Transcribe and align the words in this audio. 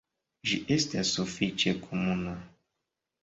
Ĝi 0.51 0.55
estas 0.75 1.11
sufiĉe 1.17 1.73
komuna. 1.83 2.33